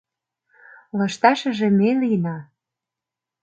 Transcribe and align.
Лышташыже 0.97 1.67
ме 1.77 1.89
лийна. 2.01 2.37